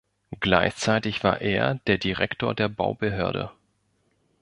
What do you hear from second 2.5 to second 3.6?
der Baubehörde.